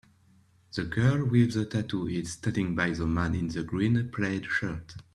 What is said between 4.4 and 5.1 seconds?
shirt.